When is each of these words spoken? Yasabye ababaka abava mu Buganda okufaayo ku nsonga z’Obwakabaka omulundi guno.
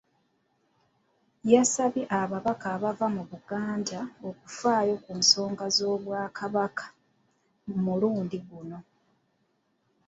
Yasabye 1.51 2.03
ababaka 2.21 2.65
abava 2.75 3.05
mu 3.15 3.23
Buganda 3.31 3.99
okufaayo 4.29 4.95
ku 5.03 5.11
nsonga 5.19 5.65
z’Obwakabaka 5.75 6.85
omulundi 7.73 8.37
guno. 8.47 8.77